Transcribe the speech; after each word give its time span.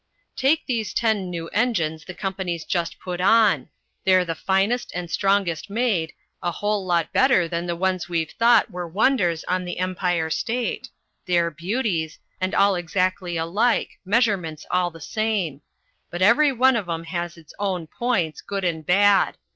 "Take 0.35 0.65
these 0.65 0.95
ten 0.95 1.29
new 1.29 1.47
engines 1.49 2.05
the 2.05 2.15
company's 2.15 2.65
just 2.65 2.99
put 2.99 3.21
on. 3.21 3.69
They're 4.03 4.25
the 4.25 4.33
finest 4.33 4.91
and 4.95 5.11
strongest 5.11 5.69
made, 5.69 6.13
a 6.41 6.49
whole 6.49 6.83
lot 6.83 7.13
better 7.13 7.47
than 7.47 7.67
the 7.67 7.75
ones 7.75 8.09
we've 8.09 8.31
thought 8.31 8.71
were 8.71 8.87
wonders 8.87 9.43
on 9.43 9.63
the 9.63 9.77
Empire 9.77 10.31
State. 10.31 10.89
They're 11.27 11.51
beauties, 11.51 12.17
and 12.39 12.55
all 12.55 12.73
exactly 12.73 13.37
alike, 13.37 13.99
measurements 14.03 14.65
all 14.71 14.89
the 14.89 15.01
same; 15.01 15.61
but 16.09 16.23
every 16.23 16.51
one 16.51 16.75
of 16.75 16.89
'em 16.89 17.03
has 17.03 17.37
its 17.37 17.53
own 17.59 17.85
points, 17.85 18.41
good 18.41 18.63
and 18.63 18.83
bad. 18.83 19.37